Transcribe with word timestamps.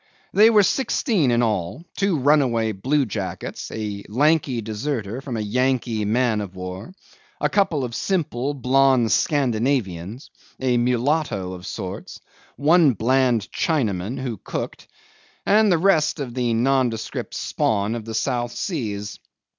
They 0.33 0.49
were 0.49 0.63
sixteen 0.63 1.29
in 1.29 1.43
all: 1.43 1.85
two 1.95 2.17
runaway 2.17 2.71
blue 2.71 3.05
jackets, 3.05 3.69
a 3.69 4.03
lanky 4.09 4.59
deserter 4.59 5.21
from 5.21 5.37
a 5.37 5.41
Yankee 5.41 6.05
man 6.05 6.41
of 6.41 6.55
war, 6.55 6.95
a 7.39 7.49
couple 7.49 7.83
of 7.83 7.93
simple, 7.93 8.55
blond 8.55 9.11
Scandinavians, 9.11 10.31
a 10.59 10.77
mulatto 10.77 11.53
of 11.53 11.67
sorts, 11.67 12.19
one 12.55 12.93
bland 12.93 13.47
Chinaman 13.51 14.17
who 14.19 14.37
cooked 14.37 14.87
and 15.45 15.71
the 15.71 15.77
rest 15.77 16.19
of 16.19 16.33
the 16.33 16.55
nondescript 16.55 17.35
spawn 17.35 17.93
of 17.93 18.03
the 18.03 18.15
South 18.15 18.53
Seas. 18.53 19.19